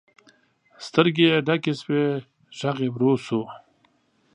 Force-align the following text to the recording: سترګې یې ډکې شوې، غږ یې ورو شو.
سترګې 0.85 1.25
یې 1.31 1.35
ډکې 1.47 1.73
شوې، 1.81 2.05
غږ 2.59 2.77
یې 2.83 2.89
ورو 2.93 3.13
شو. 3.25 3.41